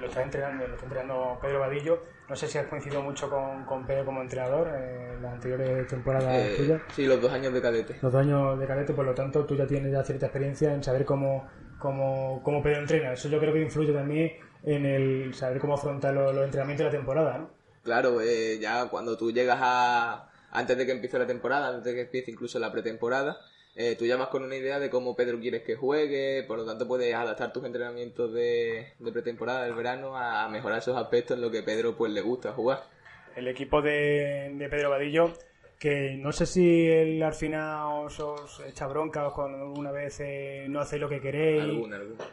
[0.00, 2.02] lo está entrenando, lo está entrenando Pedro Vadillo.
[2.28, 6.34] No sé si has coincidido mucho con, con Pedro como entrenador en las anteriores temporadas
[6.34, 6.82] Eh, tuyas.
[6.94, 7.98] sí, los dos años de cadete.
[8.00, 10.82] Los dos años de cadete, por lo tanto, tú ya tienes ya cierta experiencia en
[10.82, 11.46] saber cómo,
[11.78, 13.12] cómo, cómo Pedro entrena.
[13.12, 16.92] Eso yo creo que influye también en el saber cómo afrontar los, los entrenamientos de
[16.92, 17.50] la temporada, ¿no?
[17.82, 20.30] Claro, eh, ya cuando tú llegas a...
[20.54, 23.38] Antes de que empiece la temporada, antes de que empiece incluso la pretemporada,
[23.76, 26.86] eh, tú llamas con una idea de cómo Pedro quieres que juegue, por lo tanto
[26.86, 31.42] puedes adaptar tus entrenamientos de, de pretemporada del verano a, a mejorar esos aspectos en
[31.42, 32.84] lo que Pedro pues le gusta jugar.
[33.34, 35.32] El equipo de, de Pedro Vadillo,
[35.80, 40.20] que no sé si él al final os, os echa bronca o con una vez
[40.20, 41.62] eh, no hacéis lo que queréis.
[41.62, 42.24] Alguna, alguna.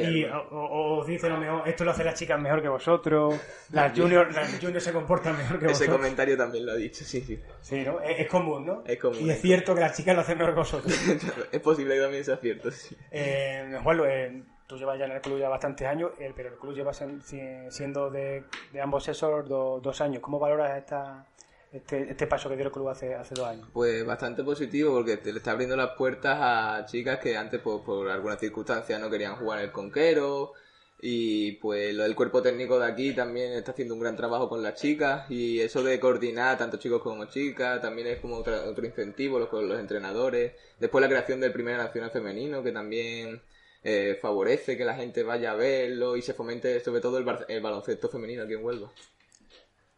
[0.00, 0.40] Y alguna.
[0.50, 3.34] o, o- os dice lo mejor, esto lo hacen las chicas mejor que vosotros,
[3.72, 5.96] las juniors, las juniors se comportan mejor que Ese vosotros.
[5.96, 7.40] comentario también lo ha dicho, sí, sí.
[7.60, 8.00] Sí, ¿no?
[8.00, 8.82] Es, es común, ¿no?
[8.86, 10.92] Es común, Y es cierto que las chicas lo hacen mejor que vosotros.
[11.52, 12.96] es posible que también sea cierto, sí.
[13.10, 16.74] Eh, eh, tú llevas ya en el club ya bastantes años, eh, pero el club
[16.74, 20.22] lleva siendo de, de ambos sexos do- dos años.
[20.22, 21.26] ¿Cómo valoras esta,
[21.72, 23.66] este, este paso que dio el club hace, hace dos años?
[23.72, 27.80] Pues bastante positivo porque te le está abriendo las puertas a chicas que antes pues,
[27.80, 30.52] por alguna circunstancia no querían jugar en el conquero
[31.00, 34.62] y pues lo del cuerpo técnico de aquí también está haciendo un gran trabajo con
[34.62, 38.86] las chicas y eso de coordinar tanto chicos como chicas también es como otra- otro
[38.86, 40.52] incentivo los, los entrenadores.
[40.78, 43.42] Después la creación del primer nacional femenino que también
[43.82, 48.08] eh, favorece que la gente vaya a verlo y se fomente sobre todo el baloncesto
[48.08, 48.92] femenino aquí en Huelva.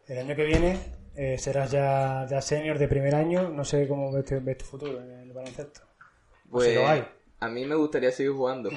[0.07, 0.79] El año que viene
[1.15, 3.49] eh, serás ya, ya senior de primer año.
[3.49, 5.81] No sé cómo ves, tu- ves tu futuro en el baloncesto.
[6.49, 7.03] Pues si lo hay.
[7.39, 8.69] a mí me gustaría seguir jugando.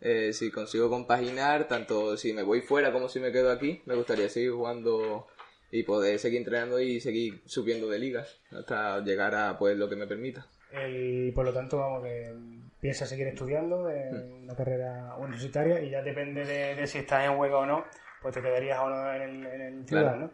[0.00, 3.94] Eh, si consigo compaginar, tanto si me voy fuera como si me quedo aquí, me
[3.96, 5.26] gustaría seguir jugando
[5.72, 9.96] y poder seguir entrenando y seguir subiendo de ligas hasta llegar a pues lo que
[9.96, 10.46] me permita.
[10.72, 12.32] El- por lo tanto, vamos, que
[12.80, 17.36] piensas seguir estudiando en una carrera universitaria y ya depende de, de si estás en
[17.36, 17.84] Huelva o no,
[18.22, 20.18] pues te quedarías o no en el, en el ciudad, Claro.
[20.20, 20.30] ¿no?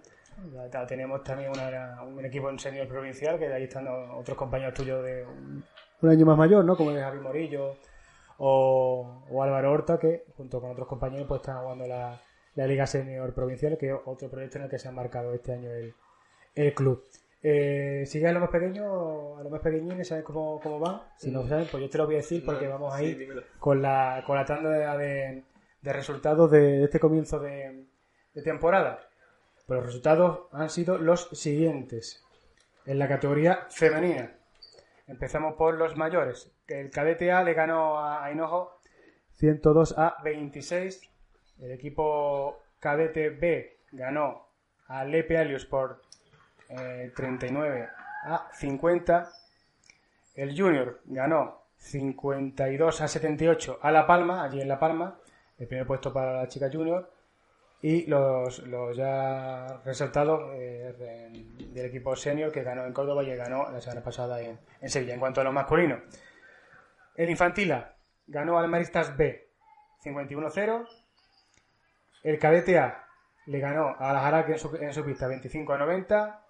[0.72, 5.02] Ya tenemos también una- un equipo en senior provincial, que ahí están otros compañeros tuyos
[5.04, 5.64] de un,
[6.02, 6.76] un año más mayor, ¿no?
[6.76, 7.76] Como es Javi Morillo
[8.38, 12.20] o, o Álvaro Horta, que junto con otros compañeros pues están jugando la,
[12.56, 15.52] la Liga Senior Provincial, que es otro proyecto en el que se ha marcado este
[15.52, 15.94] año el,
[16.54, 17.04] el club.
[17.42, 18.86] Eh, ¿Sigues a los más pequeños,
[19.38, 21.02] a los más pequeñines, sabes cómo, cómo van?
[21.16, 23.18] Si no saben, pues yo te lo voy a decir porque vamos a ir
[23.58, 25.42] con la, con la tanda de, de-
[25.82, 27.84] de resultados de, de este comienzo de,
[28.32, 28.98] de temporada.
[29.66, 32.22] Pues los resultados han sido los siguientes.
[32.84, 34.32] En la categoría femenina.
[35.06, 36.52] Empezamos por los mayores.
[36.68, 38.78] El cadete A le ganó a Hinojo
[39.36, 41.10] 102 a 26.
[41.60, 44.48] El equipo cadete B ganó
[44.86, 46.02] a Lepe Alius por
[46.68, 47.88] eh, 39
[48.24, 49.30] a 50.
[50.34, 55.18] El Junior ganó 52 a 78 a La Palma, allí en La Palma.
[55.58, 57.13] El primer puesto para la chica Junior.
[57.86, 63.36] Y los, los ya resaltados eh, de- del equipo senior que ganó en Córdoba y
[63.36, 65.12] ganó la semana pasada en, Sevilla.
[65.12, 66.00] En cuanto a los masculinos,
[67.14, 67.94] el Infantila
[68.26, 69.50] ganó al Maristas B
[70.02, 70.88] 51-0.
[72.22, 73.04] El Cadete A
[73.44, 74.22] le ganó a la
[74.54, 76.42] en su, en su pista 25 a 90.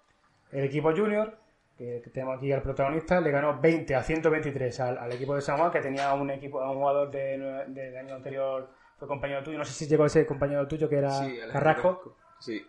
[0.53, 1.37] El equipo Junior
[1.77, 5.57] que, tenemos aquí al protagonista, le ganó 20 a 123 al, al equipo de San
[5.57, 9.57] Juan, que tenía un equipo, un jugador de, de- del año anterior, fue compañero tuyo,
[9.57, 12.65] no sé si llegó a ser compañero tuyo, que era Sí, Carrasco, Sí.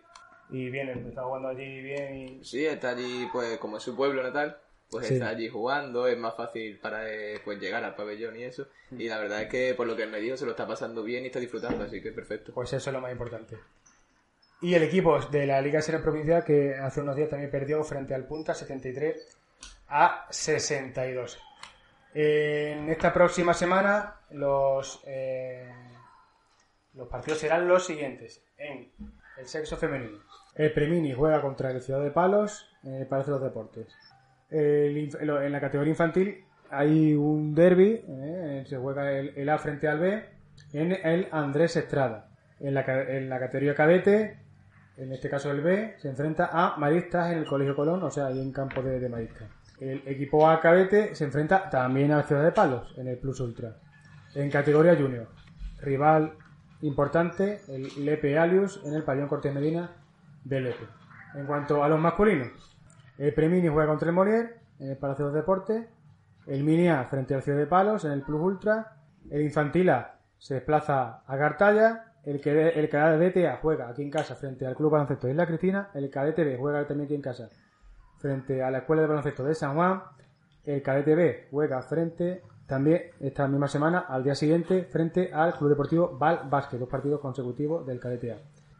[0.49, 2.43] y bien, está jugando allí bien y...
[2.43, 4.57] Sí, está allí, pues como es su pueblo natal,
[4.89, 5.15] pues Sí.
[5.15, 8.67] está allí jugando, es más fácil para él pues, llegar al pabellón y eso.
[8.91, 11.03] Y la verdad es que por lo que él me dijo se lo está pasando
[11.03, 12.53] bien y está disfrutando, así que perfecto.
[12.53, 13.57] Pues eso es lo más importante.
[14.61, 18.15] Y el equipo de la Liga Senior Provincial, que hace unos días también perdió frente
[18.15, 19.37] al Punta 73
[19.89, 21.37] a 62.
[22.13, 25.71] En esta próxima semana los, eh,
[26.97, 28.43] los partidos serán los siguientes.
[28.57, 28.89] En
[29.37, 30.17] el sexo femenino.
[30.55, 33.95] El Premini juega contra el Ciudad de Palos en el Palacio de los Deportes.
[34.49, 39.87] El en la categoría infantil hay un derby, eh, se juega el, el A frente
[39.87, 40.25] al B
[40.73, 42.29] en el Andrés Estrada.
[42.59, 44.39] En la, categoría cadete,
[44.97, 48.27] en este caso el B, se enfrenta a Maristas en el Colegio Colón, o sea,
[48.27, 49.47] ahí en campo de, Maristas.
[49.79, 53.39] El equipo A cadete se enfrenta también a la Ciudad de Palos en el Plus
[53.39, 53.75] Ultra.
[54.33, 55.27] En categoría junior,
[55.81, 56.33] rival
[56.81, 59.91] importante, el Lepe Alius en el pabellón Cortés Medina
[60.43, 60.85] de Lepe.
[61.35, 62.77] En cuanto a los masculinos,
[63.17, 65.87] el Premini juega contra el Molière en el Palacio de Deportes.
[66.45, 68.97] El Mini A frente al Ciudad de Palos en el Plus Ultra.
[69.29, 72.13] El Infantil A se desplaza a Cartaya.
[72.23, 75.89] El, el cadete A juega aquí en casa frente al Club Baloncesto de Isla Cristina.
[75.93, 77.49] El cadete B juega también aquí en casa
[78.17, 80.03] frente a la Escuela de Baloncesto de San Juan.
[80.63, 85.69] El cadete B juega frente también esta misma semana, al día siguiente, frente al Club
[85.69, 88.37] Deportivo Val Vázquez, dos partidos consecutivos del cadete A,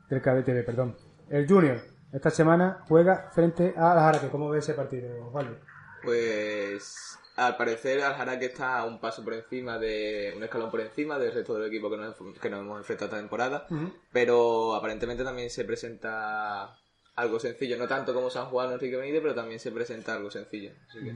[0.09, 0.95] del cadete B, perdón.
[1.29, 1.79] El Junior
[2.11, 4.29] esta semana juega frente a la Jaraque.
[4.29, 5.57] ¿Cómo ve ese partido, Osvaldo?
[6.03, 11.33] Pues al parecer Aljaraque está un paso por encima de un escalón por encima del
[11.33, 13.67] resto del equipo que nos, que nos hemos enfrentado esta temporada,
[14.11, 16.75] pero aparentemente también se presenta
[17.15, 20.31] algo sencillo, no tanto como San Juan o Enrique Benítez, pero también se presenta algo
[20.31, 20.71] sencillo.
[20.87, 21.15] Así que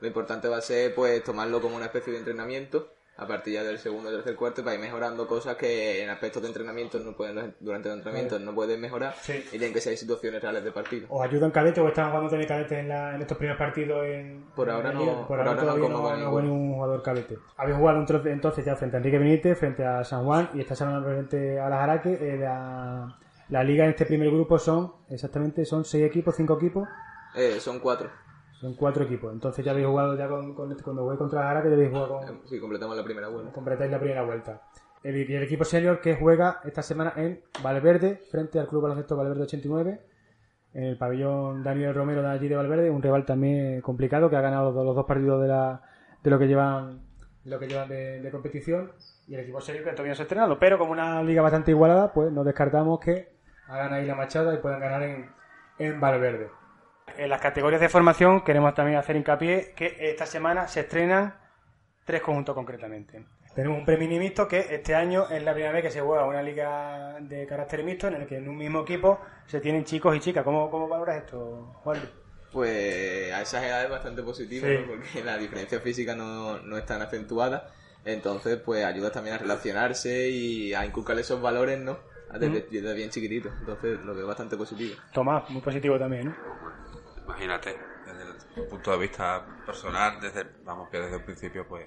[0.00, 3.62] lo importante va a ser pues tomarlo como una especie de entrenamiento a partir ya
[3.62, 7.54] del segundo, tercer, cuarto para ir mejorando cosas que en aspectos de entrenamiento no pueden
[7.60, 9.34] durante el entrenamiento no pueden mejorar Sí.
[9.48, 11.06] y tienen que ser situaciones reales de partido.
[11.10, 14.06] ¿Os ayuda en cadete o están jugando también cadete en, la- en estos primeros partidos?
[14.06, 15.88] En, Por ahora en no- por Por ahora ahora no todavía
[16.24, 17.36] no, no ningún jugador cadete.
[17.58, 20.74] Habéis jugado entonces- entonces ya frente a Enrique Benítez, frente a San Juan y esta
[20.74, 22.12] semana frente a la Jaraque.
[22.18, 23.18] Eh, la,
[23.50, 26.88] la liga en este primer grupo son, exactamente, son seis equipos, cinco equipos.
[27.34, 28.08] Eh, son cuatro.
[28.60, 29.32] Son cuatro equipos.
[29.32, 32.18] Entonces ya habéis jugado ya con, con- cuando jugué contra la Jaraque, ya habéis jugado
[32.20, 33.52] con, Si completamos la primera vuelta.
[33.52, 34.62] completáis la primera vuelta.
[35.02, 39.16] El, y el equipo senior que juega esta semana en Valverde, frente al Club Baloncesto
[39.16, 40.00] Valverde 89,
[40.74, 44.42] en el pabellón Daniel Romero de allí de Valverde, un rival también complicado que ha
[44.42, 45.80] ganado los, dos partidos de, la,
[46.22, 47.00] de lo que llevan
[47.44, 48.92] de lo que llevan de, de competición
[49.26, 51.70] y el equipo senior que todavía no se ha estrenado, pero como una liga bastante
[51.70, 53.30] igualada, pues no descartamos que
[53.68, 55.30] hagan ahí la machada y puedan ganar en,
[55.78, 56.50] en Valverde.
[57.18, 61.34] En las categorías de formación queremos también hacer hincapié que esta semana se estrenan
[62.04, 63.24] tres conjuntos concretamente.
[63.54, 66.42] Tenemos un premio mixto que este año es la primera vez que se juega una
[66.42, 70.20] liga de carácter mixto en el que en un mismo equipo se tienen chicos y
[70.20, 70.44] chicas.
[70.44, 71.98] ¿Cómo, cómo valoras esto, Juan?
[72.52, 74.74] Pues a esas edades bastante positivo, Sí.
[74.80, 74.86] ¿no?
[74.86, 77.68] porque la diferencia física no, no es tan acentuada.
[78.04, 81.98] Entonces, pues ayuda también a relacionarse y a inculcar esos valores, ¿no?
[82.32, 83.50] Desde, desde bien chiquitito.
[83.58, 84.94] Entonces, lo veo bastante positivo.
[85.12, 86.34] Tomás, muy positivo también, ¿no?
[87.30, 91.86] Imagínate, desde el punto de vista personal, desde, vamos, que desde el principio, pues,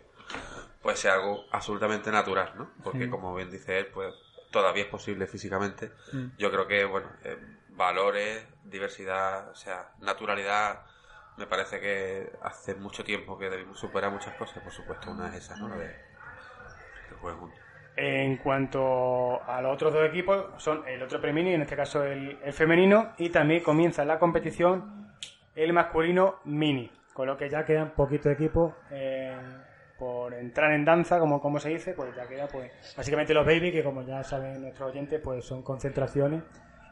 [0.82, 2.72] puede ser algo absolutamente natural, ¿no?
[2.84, 4.14] Porque como bien dice él, pues,
[4.52, 5.92] todavía es posible físicamente.
[6.38, 7.38] Yo creo que, bueno, eh,
[7.70, 10.86] valores, diversidad, o sea, naturalidad,
[11.38, 15.44] me parece que hace mucho tiempo que debemos superar muchas cosas, por supuesto, una es
[15.44, 15.68] esa, ¿no?
[15.68, 15.96] La de
[17.10, 17.60] que jueguen juntos.
[17.96, 22.40] En cuanto a los otros dos equipos, son el otro premio, en este caso el,
[22.44, 25.03] el femenino, y también comienza la competición
[25.56, 29.36] el masculino mini, con lo que ya quedan poquitos equipos eh,
[29.98, 33.72] por entrar en danza, como, como se dice, pues ya queda pues básicamente los baby,
[33.72, 36.44] que como ya saben nuestros oyentes, pues son concentraciones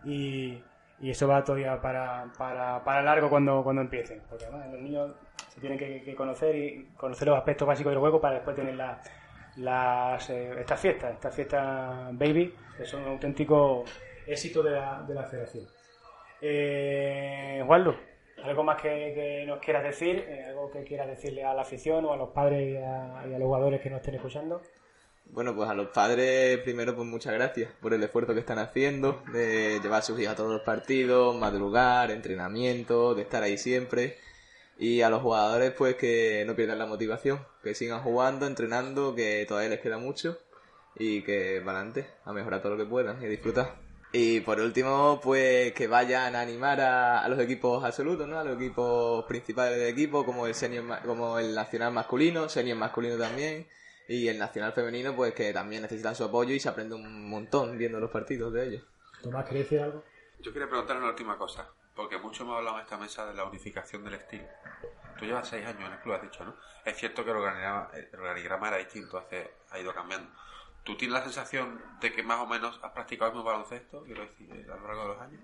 [0.05, 0.63] y,
[0.99, 5.11] y eso va todavía para, para, para largo cuando, cuando empiecen, porque además los niños
[5.49, 9.01] se tienen que, conocer y conocer los aspectos básicos del juego para después tener la,
[9.57, 13.83] las, eh, estas fiestas, estas fiestas baby, que son un auténtico
[14.27, 15.65] éxito de la, de la federación.
[16.39, 17.63] Eh,
[18.43, 20.25] ¿algo más que, nos quieras decir?
[20.27, 23.33] Eh, ¿Algo que quieras decirle a la afición o a los padres y a, y
[23.33, 24.61] a los jugadores que nos estén escuchando?
[25.25, 29.23] Bueno, pues a los padres, primero, pues muchas gracias por el esfuerzo que están haciendo,
[29.31, 34.17] de llevar a sus hijos a todos los partidos, madrugar, entrenamiento, de estar ahí siempre.
[34.77, 39.45] Y a los jugadores, pues que no pierdan la motivación, que sigan jugando, entrenando, que
[39.47, 40.37] todavía les queda mucho
[40.95, 43.90] y que van adelante a mejorar todo lo que puedan y a disfrutar.
[44.13, 48.39] Y por último, pues que vayan a animar a, a los equipos absolutos, ¿no?
[48.39, 52.77] A los equipos principales del equipo, como el senior, ma- como el nacional masculino, senior
[52.77, 53.67] masculino también,
[54.09, 57.77] y el nacional femenino, pues que también necesitan su apoyo y se aprende un montón
[57.77, 58.83] viendo los partidos de ellos.
[59.23, 60.03] Tomás, ¿queréis decir algo?
[60.39, 63.45] Yo quería preguntar una última cosa, porque mucho hemos hablado en esta mesa de la
[63.45, 64.43] unificación del estilo.
[65.17, 66.57] Tú llevas seis años en el club, has dicho, ¿no?
[66.83, 70.29] Es cierto que el organigrama, el organigrama era distinto, hace, ha ido cambiando.
[70.83, 74.23] ¿Tú tienes la sensación de que más o menos has practicado el mismo baloncesto, quiero
[74.23, 75.41] decir, a lo largo de los años?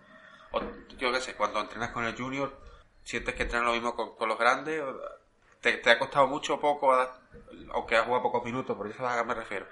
[0.52, 0.62] O,
[0.98, 2.58] yo qué sé, cuando entrenas con el junior,
[3.04, 4.82] ¿sientes que entrenas lo mismo con, los grandes?
[4.82, 5.00] ¿O
[5.62, 6.94] ¿Te, ha costado mucho o poco,
[7.72, 8.76] aunque has jugado pocos minutos?
[8.76, 9.68] Por eso a qué me refiero.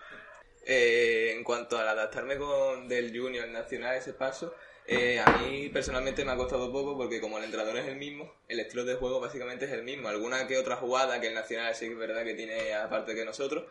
[0.66, 4.56] Eh, en cuanto al adaptarme con del junior al nacional, ese paso,
[4.88, 8.34] eh, a mí personalmente me ha costado poco porque como el entrenador es el mismo,
[8.48, 10.10] el estilo de juego básicamente es el mismo.
[10.10, 13.66] Alguna que otra jugada que el nacional sí es verdad que tiene aparte que nosotros,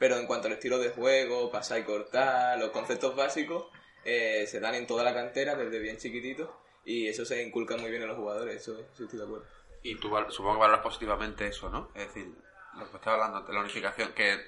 [0.00, 3.66] pero en cuanto al estilo de juego, pasar y cortar, los conceptos básicos,
[4.02, 6.48] eh, se dan en toda la cantera desde bien chiquititos
[6.86, 9.44] y eso se inculca muy bien en los jugadores, eso estoy de acuerdo.
[9.82, 11.90] Y tú supongo que valoras positivamente eso, ¿no?
[11.94, 12.34] Es decir,
[12.78, 14.40] lo que estás hablando de la unificación, que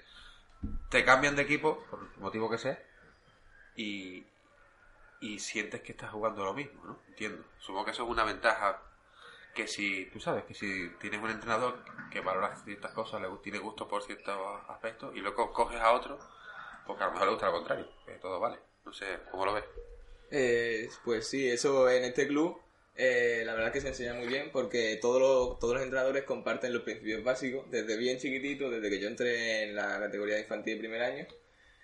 [0.88, 2.82] te cambian de equipo, por el motivo que sea,
[3.76, 4.24] y,
[5.20, 6.98] y sientes que estás jugando lo mismo, ¿no?
[7.08, 7.44] Entiendo.
[7.58, 8.80] Supongo que eso es una ventaja
[9.54, 13.58] que si, tú sabes, que si tienes un entrenador que valora ciertas cosas, le tiene
[13.58, 14.36] gusto por ciertos
[14.68, 16.18] aspectos, y luego coges a otro,
[16.86, 18.58] porque a lo mejor le gusta lo contrario, que todo vale.
[18.84, 19.64] No sé, ¿cómo lo ves?
[20.30, 22.60] Eh, pues sí, eso en este club
[22.94, 26.72] eh, la verdad que se enseña muy bien porque todos los, todos los entrenadores comparten
[26.72, 27.70] los principios básicos.
[27.70, 31.26] Desde bien chiquitito, desde que yo entré en la categoría infantil de primer año,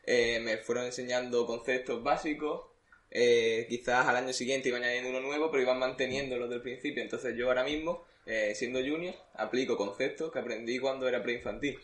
[0.04, 2.66] eh, me fueron enseñando conceptos básicos.
[3.10, 7.02] Eh, quizás al año siguiente iban añadiendo uno nuevo, pero iban manteniendo los del principio.
[7.02, 11.78] Entonces yo ahora mismo, eh, siendo junior, aplico conceptos que aprendí cuando era preinfantil.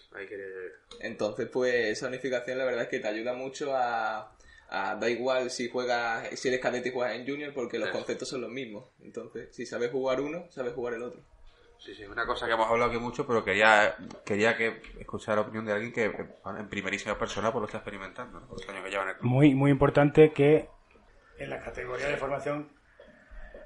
[1.00, 4.32] Entonces, pues esa unificación la verdad es que te ayuda mucho a,
[4.68, 8.28] a- da igual si juegas, si eres cadete y juegas en junior, porque los conceptos
[8.28, 8.84] son los mismos.
[9.02, 11.20] Entonces, si sabes jugar uno, sabes jugar el otro.
[11.78, 15.34] Sí, sí, es una cosa que hemos hablado aquí mucho, pero quería, quería que escuchar
[15.36, 18.46] la opinión de alguien que bueno, en primerísima persona pues lo está experimentando, ¿no?
[18.46, 19.30] por los años que lleva en el club.
[19.30, 20.68] Muy, muy importante que
[21.38, 22.68] en la categoría de formación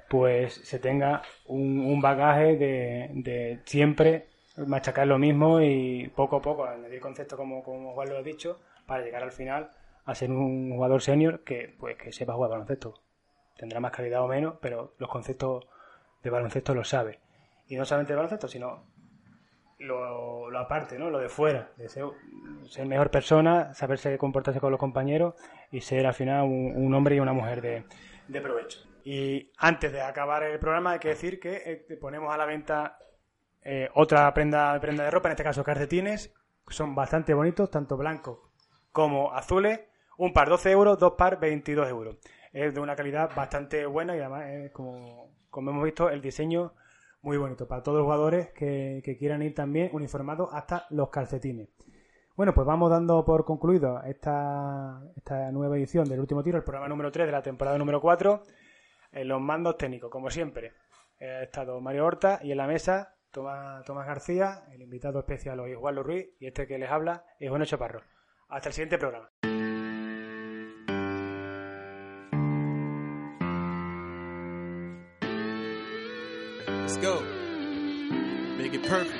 [0.09, 4.27] pues se tenga un, un bagaje de, de siempre
[4.57, 8.59] machacar lo mismo y poco a poco añadir conceptos como, como Juan lo ha dicho
[8.85, 9.71] para llegar al final
[10.05, 12.95] a ser un jugador senior que pues que sepa jugar baloncesto.
[13.55, 15.67] Tendrá más calidad o menos, pero los conceptos
[16.23, 17.19] de baloncesto los sabe.
[17.67, 18.85] Y no solamente de baloncesto, sino
[19.79, 21.09] lo, lo aparte, ¿no?
[21.09, 22.05] Lo de fuera, de ser,
[22.85, 25.35] mejor persona, saberse comportarse con los compañeros
[25.71, 27.85] y ser al final un, hombre y una mujer de,
[28.27, 28.79] de provecho.
[29.03, 32.97] Y antes de acabar el programa hay que decir que eh, ponemos a la venta
[33.63, 36.33] eh, otra prenda, prenda de ropa, en este caso calcetines,
[36.67, 38.39] son bastante bonitos, tanto blancos
[38.91, 39.79] como azules,
[40.17, 42.17] un par 12 euros, dos par 22 euros.
[42.51, 46.73] Es de una calidad bastante buena y además como, como hemos visto el diseño
[47.21, 51.69] muy bonito para todos los jugadores que, quieran ir también uniformados hasta los calcetines.
[52.35, 56.87] Bueno, pues vamos dando por concluido esta, esta nueva edición del último tiro, el programa
[56.87, 58.43] número 3 de la temporada número 4.
[59.11, 60.73] En los mandos técnicos, como siempre,
[61.19, 65.73] ha estado Mario Horta y en la mesa Tomás, Tomás García, el invitado especial hoy
[65.73, 68.01] Juan Ruiz y este que les habla es Bueno Chaparro.
[68.47, 69.29] Hasta el siguiente programa.
[77.01, 77.21] Go.
[78.57, 79.19] Make it perfect.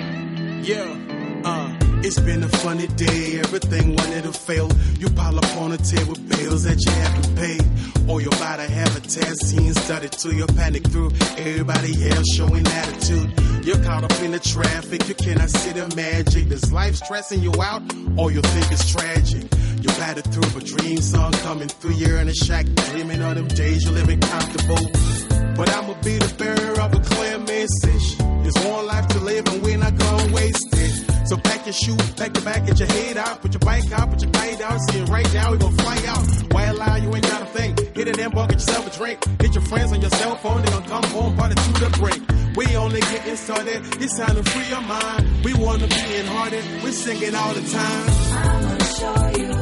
[0.66, 0.96] Yeah.
[1.44, 4.70] Uh, it's been a funny day, everything wanted to fail.
[4.98, 8.08] You pile up on a table bills that you haven't paid.
[8.08, 11.10] Or you're about to have a test scene started to you panic through.
[11.38, 13.32] Everybody else showing attitude.
[13.64, 16.48] You're caught up in the traffic, you cannot see the magic.
[16.48, 17.82] Does life stressing you out,
[18.18, 19.46] or you think it's tragic?
[19.80, 21.94] You're battered through a dream song coming through.
[21.94, 25.29] You're in a shack, dreaming of them days you're living comfortable.
[25.56, 28.18] But I'ma be the bearer of a clear message.
[28.42, 31.28] There's one life to live and we're not gonna waste it.
[31.28, 34.10] So pack your shoes, pack your bag, get your head out, put your bike out,
[34.10, 36.26] put your kite out, see it right now, we gon' fly out.
[36.52, 37.76] Why lie, you ain't got a thing.
[37.94, 39.18] Hit it and get yourself a drink.
[39.40, 42.20] Hit your friends on your cell phone, they gon' come home, party to the break.
[42.56, 45.44] We only getting started, it's time to free your mind.
[45.44, 48.08] We wanna be in hearted, we sing it all the time.
[48.32, 49.59] I'ma show you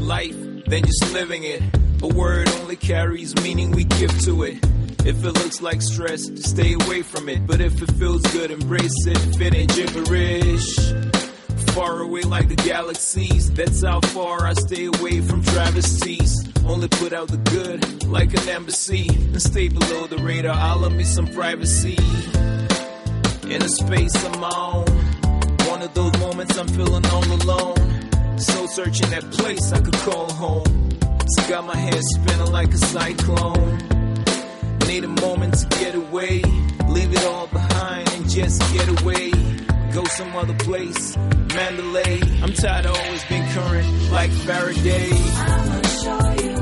[0.00, 0.36] life
[0.66, 1.62] than just living it.
[2.02, 4.58] A word only carries meaning we give to it.
[5.06, 7.46] If it looks like stress, stay away from it.
[7.46, 9.16] But if it feels good, embrace it.
[9.16, 10.76] If it ain't gibberish,
[11.74, 13.50] far away like the galaxies.
[13.52, 16.32] That's how far I stay away from travesties.
[16.64, 20.54] Only put out the good like an embassy and stay below the radar.
[20.54, 21.98] I'll love me some privacy
[23.50, 24.86] in a space of my own.
[25.68, 27.93] One of those moments I'm feeling all alone.
[28.38, 30.90] So searching that place I could call home.
[31.26, 33.78] So got my head spinning like a cyclone.
[34.86, 36.42] Need a moment to get away,
[36.88, 39.30] leave it all behind and just get away.
[39.92, 42.20] Go some other place, Mandalay.
[42.42, 45.10] I'm tired of always being current like Faraday.
[45.12, 46.53] I'ma show you